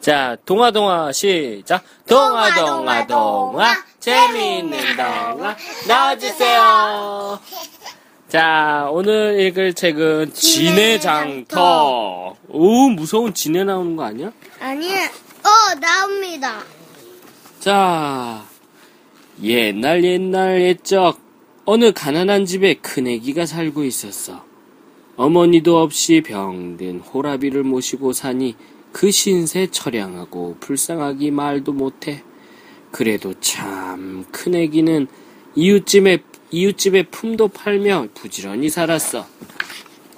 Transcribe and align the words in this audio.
자, 0.00 0.36
동화 0.46 0.70
동화 0.70 1.10
시작. 1.12 1.82
동화 2.06 2.54
동화 2.54 3.06
동화 3.06 3.74
재미있는 3.98 4.78
동화 4.96 5.56
나와주세요. 5.88 7.40
자, 8.28 8.88
오늘 8.90 9.40
읽을 9.40 9.74
책은 9.74 10.32
진해 10.32 10.98
장터. 11.00 12.36
오, 12.48 12.88
무서운 12.90 13.34
진해 13.34 13.64
나오는 13.64 13.96
거 13.96 14.04
아니야? 14.04 14.30
아니야. 14.60 15.06
어 15.44 15.74
나옵니다. 15.78 16.62
자, 17.64 18.44
옛날 19.42 20.04
옛날 20.04 20.60
옛적 20.60 21.18
어느 21.64 21.92
가난한 21.94 22.44
집에 22.44 22.74
큰애기가 22.74 23.46
살고 23.46 23.84
있었어. 23.84 24.44
어머니도 25.16 25.80
없이 25.80 26.20
병든 26.20 27.00
호라비를 27.00 27.62
모시고 27.62 28.12
사니 28.12 28.54
그 28.92 29.10
신세 29.10 29.68
처량하고 29.70 30.58
불쌍하기 30.60 31.30
말도 31.30 31.72
못해. 31.72 32.22
그래도 32.90 33.32
참 33.40 34.26
큰애기는 34.30 35.06
이웃집에 35.54 36.22
이웃집에 36.50 37.04
품도 37.04 37.48
팔며 37.48 38.08
부지런히 38.12 38.68
살았어. 38.68 39.26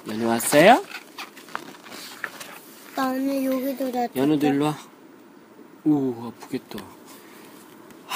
연우 0.09 0.27
왔어요? 0.27 0.83
나 2.93 3.07
오늘 3.09 3.45
여기도 3.45 3.89
나. 3.89 4.05
연우도 4.17 4.47
일로 4.47 4.65
와. 4.65 4.77
우 5.85 6.27
아프겠다. 6.27 6.96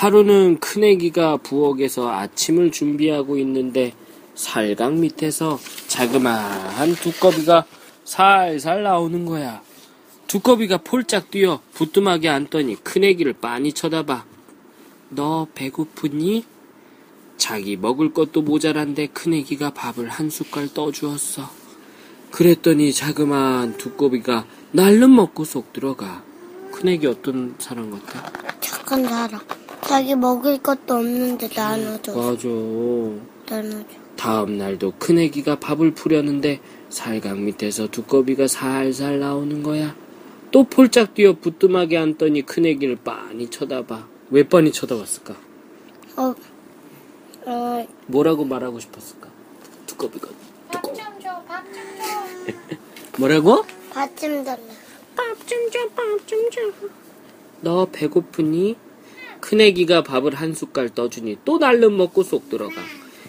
하루는 0.02 0.60
큰애기가 0.60 1.38
부엌에서 1.38 2.10
아침을 2.10 2.72
준비하고 2.72 3.38
있는데 3.38 3.94
살강 4.34 5.00
밑에서 5.00 5.60
자그마한 5.86 6.96
두꺼비가 6.96 7.66
살살 8.04 8.82
나오는 8.82 9.28
거야. 9.28 9.62
두꺼비가 10.26 10.78
폴짝 10.78 11.30
뛰어 11.30 11.62
부뚜막에 11.74 12.30
앉더니 12.30 12.84
큰애기를 12.84 13.34
빤히 13.34 13.74
쳐다봐. 13.74 14.26
너 15.10 15.48
배고프니? 15.54 16.46
자기 17.38 17.78
먹을 17.78 18.12
것도 18.12 18.42
모자란데 18.42 19.06
큰애기가 19.06 19.70
밥을 19.70 20.10
한 20.10 20.32
숟갈 20.32 20.74
떠주었어. 20.74 21.48
그랬더니 22.32 22.92
자그마한 22.92 23.78
두꺼비가 23.78 24.48
날름 24.72 25.16
먹고 25.16 25.46
쏙 25.46 25.72
들어가. 25.72 26.24
큰애기 26.72 27.06
어떤 27.06 27.54
사람 27.60 27.92
같아? 27.92 28.32
착한 28.62 29.04
사람. 29.04 29.61
자기 29.84 30.16
먹을 30.16 30.58
것도 30.60 30.96
없는데 30.96 31.50
나눠줘. 31.56 32.14
맞아. 32.16 32.48
나눠줘. 33.50 33.86
다음 34.16 34.58
날도 34.58 34.94
큰 35.00 35.18
애기가 35.18 35.60
밥을 35.60 35.92
푸려는데 35.92 36.60
살강 36.90 37.46
밑에서 37.46 37.88
두꺼비가 37.88 38.48
살살 38.48 39.20
나오는 39.20 39.64
거야. 39.64 39.96
또 40.52 40.64
폴짝 40.66 41.14
뛰어 41.14 41.34
부뚜막에 41.34 41.98
앉더니 41.98 42.44
큰 42.44 42.66
애기를 42.66 42.98
빤히 42.98 43.50
쳐다봐. 43.50 44.08
왜 44.32 44.48
빤히 44.48 44.72
쳐다봤을까? 44.72 45.36
어. 46.18 46.36
어. 47.46 47.88
뭐라고 48.08 48.46
말하고 48.46 48.80
싶었을까? 48.80 49.30
두꺼비가 49.88 50.28
두꺼워. 50.72 50.96
뭐라고? 53.18 53.66
받침 53.92 54.44
달라. 54.44 54.60
너 57.62 57.86
배고프니? 57.92 58.76
큰애기가 59.42 60.04
밥을 60.04 60.36
한 60.36 60.54
숟갈 60.54 60.90
떠주니 60.90 61.38
또 61.46 61.58
날름 61.58 61.98
먹고 61.98 62.24
쏙 62.24 62.50
들어가. 62.50 62.76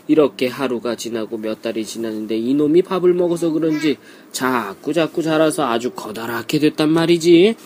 이렇게 0.09 0.49
하루가 0.49 0.97
지나고 0.97 1.39
몇 1.39 1.63
달이 1.63 1.85
지났는데 1.85 2.37
이놈이 2.37 2.83
밥을 2.83 3.15
먹어서 3.15 3.51
그런지 3.51 3.97
자꾸 4.33 4.93
자꾸 4.93 5.23
자라서 5.23 5.65
아주 5.67 5.91
커다랗게 5.93 6.59
됐단 6.59 6.91
말이지. 6.91 7.57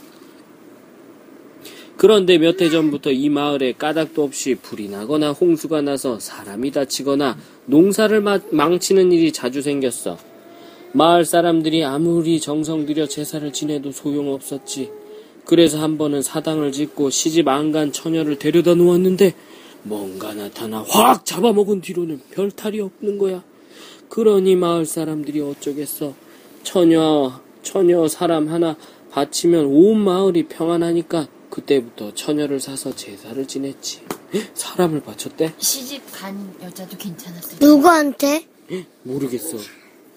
그런데 1.96 2.36
몇 2.38 2.60
해 2.60 2.68
전부터 2.68 3.10
이 3.10 3.30
마을에 3.30 3.72
까닭도 3.72 4.22
없이 4.22 4.54
불이 4.54 4.88
나거나 4.90 5.32
홍수가 5.32 5.80
나서 5.82 6.18
사람이 6.18 6.70
다치거나 6.72 7.38
농사를 7.66 8.20
마- 8.20 8.38
망치는 8.50 9.12
일이 9.12 9.32
자주 9.32 9.62
생겼어. 9.62 10.18
마을 10.92 11.24
사람들이 11.24 11.84
아무리 11.84 12.38
정성 12.40 12.84
들여 12.86 13.06
제사를 13.08 13.50
지내도 13.52 13.92
소용없었지. 13.92 14.90
그래서 15.46 15.78
한 15.80 15.96
번은 15.96 16.22
사당을 16.22 16.72
짓고 16.72 17.08
시집 17.10 17.48
안 17.48 17.72
간 17.72 17.92
처녀를 17.92 18.38
데려다 18.38 18.74
놓았는데 18.74 19.34
뭔가 19.84 20.34
나타나 20.34 20.84
확 20.88 21.24
잡아먹은 21.24 21.80
뒤로는 21.80 22.20
별 22.32 22.50
탈이 22.50 22.80
없는 22.80 23.16
거야. 23.18 23.42
그러니 24.08 24.56
마을 24.56 24.84
사람들이 24.86 25.40
어쩌겠어. 25.40 26.14
처녀, 26.64 27.40
처녀 27.62 28.06
사람 28.08 28.48
하나 28.48 28.76
바치면 29.12 29.66
온 29.66 29.98
마을이 30.00 30.48
평안하니까 30.48 31.28
그때부터 31.50 32.12
처녀를 32.14 32.58
사서 32.60 32.94
제사를 32.94 33.46
지냈지. 33.46 34.00
헉, 34.34 34.42
사람을 34.54 35.00
바쳤대? 35.02 35.54
시집 35.58 36.02
간 36.12 36.54
여자도 36.62 36.96
괜찮았어요. 36.98 37.58
누구한테? 37.60 38.46
모르겠어. 39.04 39.58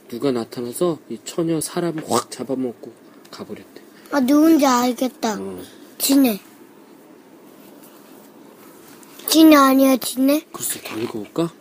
누가 0.07 0.31
나타나서 0.31 0.97
이 1.09 1.19
처녀 1.23 1.61
사람을 1.61 2.03
확 2.09 2.31
잡아먹고 2.31 2.91
가버렸대. 3.29 3.88
아 4.11 4.19
누군지 4.19 4.65
알겠다. 4.65 5.39
어, 5.39 5.59
지네. 5.99 6.39
지네 9.27 9.55
아니야 9.55 9.97
지네? 9.97 10.45
글쎄 10.51 10.81
더 10.83 10.99
읽어볼까? 10.99 11.53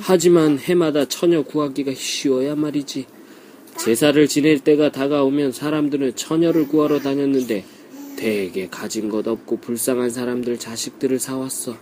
하지만 0.00 0.58
해마다 0.60 1.06
처녀 1.06 1.42
구하기가 1.42 1.92
쉬워야 1.96 2.54
말이지. 2.54 3.06
제사를 3.76 4.28
지낼 4.28 4.60
때가 4.60 4.92
다가오면 4.92 5.50
사람들은 5.50 6.14
처녀를 6.14 6.68
구하러 6.68 7.00
다녔는데 7.00 7.64
대개 8.16 8.68
가진 8.68 9.08
것 9.08 9.26
없고 9.26 9.56
불쌍한 9.56 10.10
사람들 10.10 10.60
자식들을 10.60 11.18
사왔어. 11.18 11.76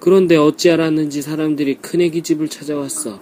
그런데 0.00 0.36
어찌 0.36 0.70
알았는지 0.70 1.22
사람들이 1.22 1.76
큰애기 1.76 2.22
집을 2.22 2.48
찾아왔어. 2.48 3.20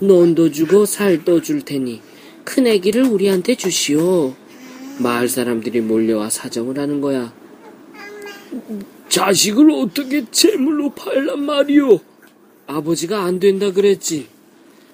논도 0.00 0.50
주고 0.50 0.84
살도 0.84 1.42
줄 1.42 1.64
테니 1.64 2.02
큰애기를 2.46 3.02
우리한테 3.02 3.56
주시오. 3.56 4.34
마을 4.98 5.28
사람들이 5.28 5.82
몰려와 5.82 6.30
사정을 6.30 6.78
하는 6.78 7.02
거야. 7.02 7.34
자식을 9.10 9.70
어떻게 9.72 10.24
제물로 10.30 10.90
팔란 10.90 11.44
말이오? 11.44 12.00
아버지가 12.66 13.24
안 13.24 13.38
된다 13.38 13.72
그랬지. 13.72 14.28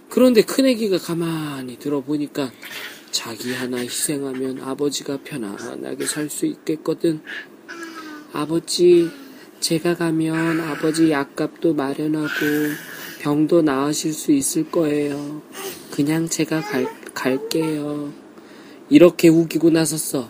그런데 0.09 0.43
큰애기가 0.43 0.99
가만히 0.99 1.79
들어보니까 1.79 2.51
자기 3.11 3.53
하나 3.53 3.79
희생하면 3.79 4.63
아버지가 4.63 5.19
편안하게 5.23 6.07
살 6.07 6.29
수 6.29 6.47
있겠거든. 6.47 7.21
아버지, 8.33 9.11
제가 9.61 9.95
가면 9.97 10.61
아버지 10.61 11.11
약값도 11.11 11.75
마련하고 11.75 12.31
병도 13.21 13.63
나으실 13.63 14.13
수 14.15 14.33
있을 14.33 14.71
거예요. 14.71 15.43
그냥 15.91 16.29
제가 16.29 16.61
갈, 16.63 16.87
갈게요. 17.15 18.13
이렇게 18.89 19.29
우기고 19.29 19.71
나섰어. 19.71 20.29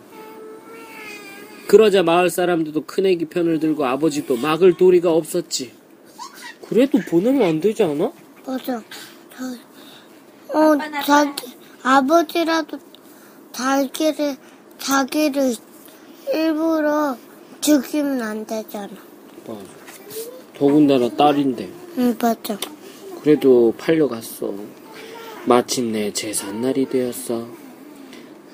그러자 1.68 2.02
마을 2.02 2.28
사람들도 2.28 2.84
큰애기 2.84 3.26
편을 3.26 3.58
들고 3.60 3.84
아버지도 3.86 4.36
막을 4.36 4.76
도리가 4.76 5.10
없었지. 5.10 5.72
그래도 6.68 6.98
보내면 6.98 7.42
안 7.42 7.60
되지 7.60 7.82
않아? 7.82 8.12
맞아. 8.46 8.64
자, 8.64 9.44
어 10.54 10.76
자기 11.04 11.46
아버지라도 11.82 12.78
자기를 13.52 14.36
자기를 14.78 15.54
일부러 16.32 17.16
죽이면 17.60 18.22
안 18.22 18.46
되잖아. 18.46 18.88
맞아. 19.46 19.60
더군다나 20.58 21.08
딸인데. 21.10 21.70
응 21.98 22.16
맞아. 22.20 22.58
그래도 23.22 23.72
팔려갔어. 23.78 24.52
마침내 25.44 26.12
제삿날이 26.12 26.88
되었어. 26.88 27.48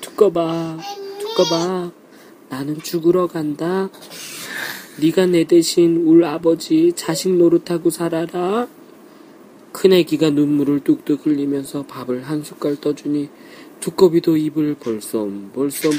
두꺼봐, 0.01 0.79
두꺼봐. 1.19 1.91
나는 2.49 2.81
죽으러 2.81 3.27
간다. 3.27 3.89
네가 4.99 5.27
내 5.27 5.43
대신 5.43 6.07
울 6.07 6.23
아버지 6.23 6.93
자식 6.95 7.29
노릇하고 7.35 7.91
살아라. 7.91 8.67
큰애기가 9.71 10.31
눈물을 10.31 10.79
뚝뚝 10.83 11.27
흘리면서 11.27 11.85
밥을 11.85 12.23
한 12.23 12.43
숟갈 12.43 12.75
떠주니 12.77 13.29
두꺼비도 13.81 14.35
입을 14.35 14.75
벌쏨 14.79 15.51
벌쏨 15.53 15.93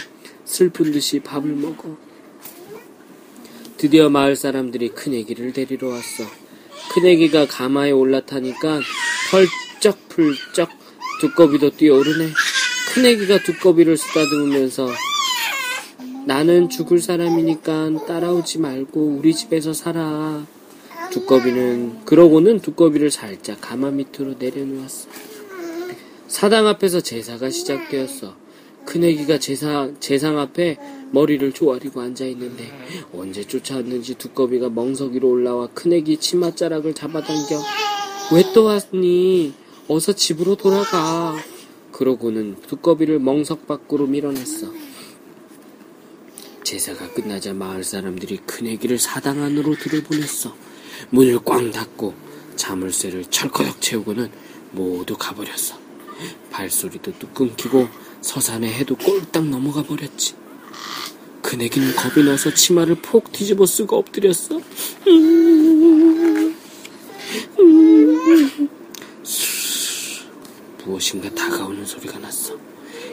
슬픈 0.44 0.90
듯이 0.90 1.20
밥을 1.20 1.50
먹어. 1.52 1.96
드디어 3.76 4.10
마을 4.10 4.34
사람들이 4.34 4.88
큰애기를 4.88 5.52
데리러 5.52 5.88
왔어. 5.88 6.24
큰애기가 6.92 7.46
가마에 7.46 7.92
올라타니까 7.92 8.80
펄쩍펄쩍 9.80 10.79
두꺼비도 11.20 11.70
뛰어오르네. 11.76 12.30
큰애기가 12.94 13.42
두꺼비를 13.44 13.96
쓰다듬으면서 13.96 14.88
나는 16.26 16.68
죽을 16.68 16.98
사람이니까 17.00 18.06
따라오지 18.06 18.58
말고 18.58 19.18
우리 19.18 19.34
집에서 19.34 19.72
살아. 19.72 20.44
두꺼비는 21.10 22.04
그러고는 22.04 22.60
두꺼비를 22.60 23.10
살짝 23.10 23.58
가마 23.60 23.90
밑으로 23.90 24.34
내려놓았어. 24.38 25.08
사당 26.28 26.66
앞에서 26.66 27.00
제사가 27.00 27.50
시작되었어. 27.50 28.36
큰애기가 28.86 29.38
제사, 29.38 29.90
제상 30.00 30.38
앞에 30.38 30.78
머리를 31.12 31.52
조아리고 31.52 32.00
앉아있는데 32.00 32.72
언제 33.14 33.44
쫓아왔는지 33.44 34.14
두꺼비가 34.14 34.70
멍석이로 34.70 35.28
올라와 35.28 35.66
큰애기 35.68 36.16
치맛자락을 36.16 36.94
잡아당겨 36.94 37.60
왜 38.32 38.42
또 38.54 38.64
왔니? 38.64 39.52
어서 39.92 40.12
집으로 40.12 40.54
돌아가. 40.54 41.36
그러고는 41.90 42.54
두꺼비를 42.68 43.18
멍석 43.18 43.66
밖으로 43.66 44.06
밀어냈어. 44.06 44.72
제사가 46.62 47.10
끝나자 47.12 47.52
마을 47.52 47.82
사람들이 47.82 48.38
큰 48.46 48.68
애기를 48.68 49.00
사당 49.00 49.42
안으로 49.42 49.74
들여보냈어. 49.74 50.54
문을 51.10 51.40
꽝 51.44 51.72
닫고 51.72 52.14
자물쇠를 52.54 53.24
철커덕 53.24 53.80
채우고는 53.80 54.30
모두 54.70 55.16
가버렸어. 55.16 55.76
발소리도 56.52 57.18
뚝 57.18 57.34
끊기고 57.34 57.88
서산의 58.20 58.72
해도 58.72 58.94
꼴딱 58.94 59.44
넘어가 59.48 59.82
버렸지. 59.82 60.36
큰 61.42 61.62
애기는 61.62 61.96
겁이 61.96 62.24
나서 62.24 62.54
치마를 62.54 62.94
폭 62.94 63.32
뒤집어 63.32 63.66
쓰고 63.66 63.96
엎드렸어. 63.96 64.60
무엇인가 70.84 71.30
다가오는 71.34 71.84
소리가 71.84 72.18
났어. 72.18 72.56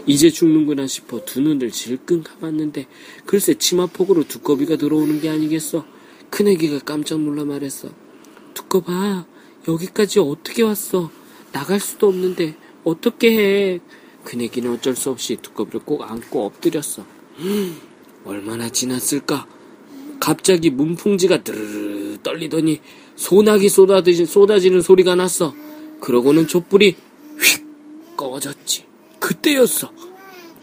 이제 0.06 0.30
죽는구나 0.30 0.88
싶어 0.88 1.24
두 1.26 1.42
눈을 1.42 1.72
질끈 1.72 2.24
감았는데 2.24 2.88
글쎄 3.26 3.54
치마폭으로 3.56 4.24
두꺼비가 4.28 4.78
들어오는 4.78 5.20
게 5.22 5.30
아니겠어. 5.30 5.86
큰애기가 6.30 6.80
깜짝 6.80 7.20
놀라 7.20 7.44
말했어. 7.44 7.90
두꺼봐 8.54 9.26
여기까지 9.68 10.20
어떻게 10.20 10.64
왔어? 10.64 11.12
나갈 11.52 11.80
수도 11.80 12.08
없는데 12.08 12.56
어떻게 12.84 13.38
해? 13.38 13.80
큰애기는 14.24 14.72
어쩔 14.74 14.96
수 14.96 15.10
없이 15.10 15.38
두꺼비를 15.42 15.82
꼭 15.82 16.04
안고 16.04 16.46
엎드렸어. 16.46 17.06
음, 17.40 17.78
얼마나 18.26 18.70
지났을까? 18.70 19.48
갑자기 20.20 20.70
문풍지가 20.70 21.44
드르르 21.44 22.18
떨리더니 22.24 22.82
소나기 23.16 23.70
쏟아지는, 23.70 24.82
소리가 24.82 25.16
났어. 25.16 25.54
그러고는 26.02 26.48
촛불이 26.48 26.90
휙 26.90 26.98
꺼졌지. 28.38 28.86
그때였어. 29.20 29.92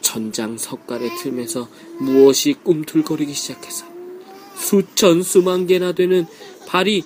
천장 0.00 0.56
석가래 0.56 1.08
틈에서 1.16 1.68
무엇이 1.98 2.54
꿈틀거리기 2.62 3.32
시작해서 3.32 3.86
수천 4.54 5.22
수만 5.22 5.66
개나 5.66 5.92
되는 5.92 6.26
발이 6.66 7.02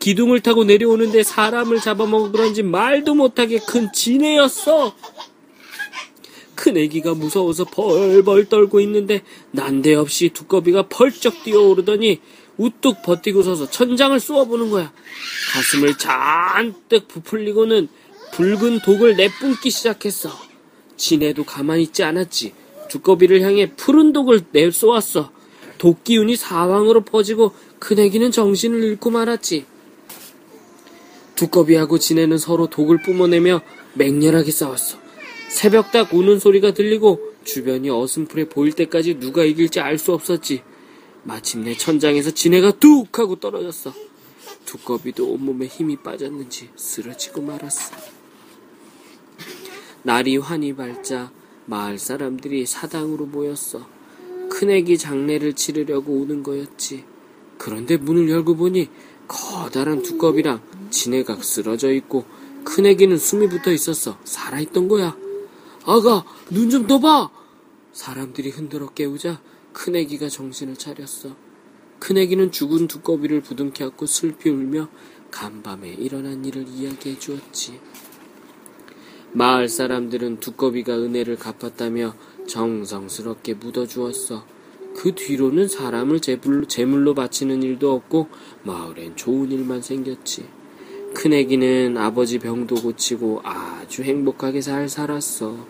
기둥을 0.00 0.40
타고 0.40 0.64
내려오는데 0.64 1.22
사람을 1.22 1.80
잡아먹어 1.80 2.30
그런지 2.30 2.62
말도 2.62 3.14
못하게 3.14 3.58
큰 3.58 3.90
지네였어. 3.92 4.94
큰 6.54 6.76
애기가 6.76 7.14
무서워서 7.14 7.64
벌벌 7.64 8.48
떨고 8.48 8.80
있는데 8.80 9.22
난데없이 9.52 10.30
두꺼비가 10.30 10.88
펄쩍 10.88 11.42
뛰어오르더니 11.44 12.20
우뚝 12.56 13.02
버티고 13.02 13.42
서서 13.42 13.70
천장을 13.70 14.18
쏘아보는 14.18 14.70
거야. 14.70 14.92
가슴을 15.52 15.96
잔뜩 15.96 17.08
부풀리고는 17.08 17.88
붉은 18.34 18.80
독을 18.80 19.14
내뿜기 19.14 19.70
시작했어. 19.70 20.28
지네도 20.96 21.44
가만히 21.44 21.84
있지 21.84 22.02
않았지. 22.02 22.52
두꺼비를 22.88 23.42
향해 23.42 23.72
푸른 23.76 24.12
독을 24.12 24.46
내쏘았어. 24.50 25.30
독 25.78 26.02
기운이 26.02 26.34
사방으로 26.34 27.02
퍼지고 27.04 27.52
큰애기는 27.78 28.32
정신을 28.32 28.82
잃고 28.82 29.10
말았지. 29.10 29.66
두꺼비하고 31.36 32.00
지네는 32.00 32.38
서로 32.38 32.66
독을 32.66 33.02
뿜어내며 33.02 33.60
맹렬하게 33.94 34.50
싸웠어. 34.50 34.98
새벽닭 35.50 36.12
우는 36.12 36.40
소리가 36.40 36.74
들리고 36.74 37.20
주변이 37.44 37.88
어슴푸레 37.88 38.48
보일 38.48 38.72
때까지 38.72 39.20
누가 39.20 39.44
이길지 39.44 39.78
알 39.78 39.96
수 39.96 40.12
없었지. 40.12 40.62
마침내 41.22 41.76
천장에서 41.76 42.32
지네가 42.32 42.80
뚝 42.80 43.16
하고 43.16 43.36
떨어졌어. 43.36 43.94
두꺼비도 44.64 45.24
온몸에 45.30 45.66
힘이 45.66 45.96
빠졌는지 45.96 46.70
쓰러지고 46.74 47.42
말았어. 47.42 48.23
날이 50.04 50.36
환히 50.36 50.74
밝자 50.76 51.32
마을 51.64 51.98
사람들이 51.98 52.66
사당으로 52.66 53.24
모였어. 53.24 53.86
큰애기 54.50 54.98
장례를 54.98 55.54
치르려고 55.54 56.12
오는 56.20 56.42
거였지. 56.42 57.04
그런데 57.56 57.96
문을 57.96 58.28
열고 58.28 58.56
보니 58.56 58.90
커다란 59.26 60.02
두꺼비랑 60.02 60.60
지네가 60.90 61.36
쓰러져 61.36 61.90
있고 61.94 62.26
큰애기는 62.64 63.16
숨이 63.16 63.48
붙어 63.48 63.72
있었어. 63.72 64.18
살아있던 64.24 64.88
거야. 64.88 65.16
아가, 65.86 66.24
눈 66.50 66.68
좀 66.68 66.86
떠봐! 66.86 67.30
사람들이 67.92 68.50
흔들어 68.50 68.88
깨우자 68.90 69.40
큰애기가 69.72 70.28
정신을 70.28 70.76
차렸어. 70.76 71.34
큰애기는 71.98 72.52
죽은 72.52 72.88
두꺼비를 72.88 73.40
부둥켜 73.40 73.86
안고 73.86 74.04
슬피 74.04 74.50
울며 74.50 74.88
간밤에 75.30 75.88
일어난 75.94 76.44
일을 76.44 76.68
이야기해 76.68 77.18
주었지. 77.18 77.80
마을 79.34 79.68
사람들은 79.68 80.38
두꺼비가 80.38 80.96
은혜를 80.96 81.36
갚았다며 81.36 82.14
정성스럽게 82.46 83.54
묻어주었어. 83.54 84.44
그 84.96 85.12
뒤로는 85.12 85.66
사람을 85.66 86.20
제불- 86.20 86.66
제물로 86.68 87.14
바치는 87.14 87.64
일도 87.64 87.92
없고 87.92 88.28
마을엔 88.62 89.16
좋은 89.16 89.50
일만 89.50 89.82
생겼지. 89.82 90.46
큰애기는 91.14 91.96
아버지 91.98 92.38
병도 92.38 92.76
고치고 92.76 93.40
아주 93.42 94.02
행복하게 94.04 94.60
잘 94.60 94.88
살았어. 94.88 95.66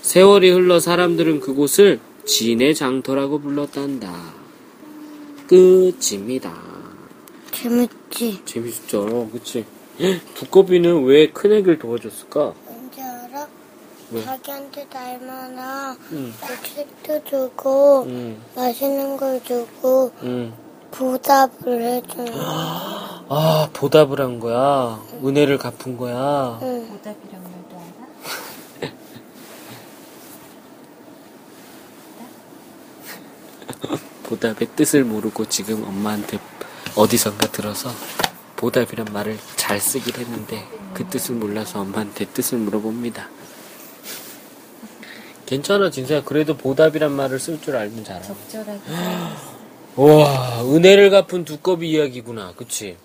세월이 0.00 0.50
흘러 0.50 0.78
사람들은 0.78 1.40
그곳을 1.40 1.98
진의 2.24 2.76
장터라고 2.76 3.40
불렀단다. 3.40 4.12
끝입니다. 5.48 6.56
재밌지? 7.50 8.42
재밌었죠, 8.44 9.28
그치? 9.32 9.64
두꺼비는 10.34 11.04
왜 11.04 11.28
큰애기를 11.30 11.78
도와줬을까? 11.80 12.54
왜? 14.12 14.24
자기한테 14.24 14.86
닮아나 14.88 15.96
응. 16.12 16.32
책도 16.74 17.24
주고 17.24 18.04
응, 18.06 18.40
맛있는 18.54 19.16
걸 19.16 19.42
주고 19.42 20.12
응. 20.22 20.52
보답을 20.90 21.82
해주는 21.82 22.32
거야. 22.32 23.24
아, 23.28 23.68
보답을 23.72 24.20
한 24.20 24.38
거야. 24.38 25.02
은혜를 25.24 25.56
갚은 25.56 25.96
거야. 25.96 26.58
응. 26.62 26.88
보답이란 26.88 27.42
말도 27.42 27.76
알아? 28.82 28.92
보답의 34.24 34.68
뜻을 34.76 35.04
모르고 35.04 35.46
지금 35.46 35.82
엄마한테 35.84 36.38
어디선가 36.94 37.50
들어서 37.50 37.90
보답이란 38.56 39.06
말을 39.12 39.38
잘 39.56 39.80
쓰긴 39.80 40.14
했는데 40.16 40.68
그 40.92 41.06
뜻을 41.06 41.36
몰라서 41.36 41.80
엄마한테 41.80 42.26
뜻을 42.26 42.58
물어봅니다. 42.58 43.28
괜찮아, 45.52 45.90
진서야. 45.90 46.24
그래도 46.24 46.56
보답이란 46.56 47.12
말을 47.12 47.38
쓸 47.38 47.60
줄 47.60 47.76
알면 47.76 48.04
잘하. 48.04 48.22
적절하게 48.22 48.80
와, 49.96 50.62
은혜를 50.64 51.10
갚은 51.10 51.44
두꺼비 51.44 51.90
이야기구나. 51.90 52.54
그치? 52.56 52.96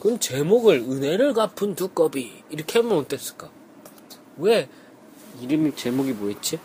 그럼 0.00 0.18
제목을 0.18 0.80
은혜를 0.80 1.32
갚은 1.32 1.74
두꺼비. 1.74 2.42
이렇게 2.50 2.80
하면 2.80 2.98
어땠을까? 2.98 3.48
왜 4.36 4.68
이름이 5.40 5.74
제목이 5.76 6.12
뭐였지? 6.12 6.58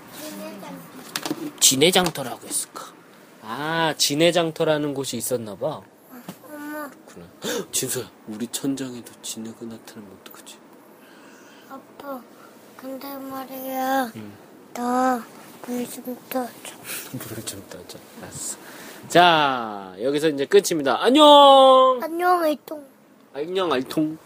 진해장터라고 1.62 2.46
했을까? 2.46 2.93
아, 3.41 3.93
진해장터라는 3.98 4.93
곳이 4.93 5.15
있었나봐. 5.15 5.81
엄마, 6.50 6.89
그렇구나. 6.89 7.25
진서야, 7.72 8.12
우리 8.27 8.46
천장에도 8.48 9.13
진해가 9.22 9.55
나타나면 9.62 10.17
어떡하지? 10.19 10.58
아빠. 11.69 12.22
근데 12.75 13.08
말이야. 13.15 14.12
응. 14.17 14.49
나물좀 14.73 16.17
떠줘. 16.29 16.49
물을 17.13 17.45
좀 17.45 17.63
떠줘. 17.69 17.97
알았어. 18.21 18.57
자, 19.07 19.93
여기서 20.01 20.29
이제 20.29 20.45
끝입니다. 20.45 21.01
안녕! 21.01 21.99
안녕, 22.01 22.47
이똥. 22.49 22.85
안녕, 23.33 23.71
알통. 23.71 24.17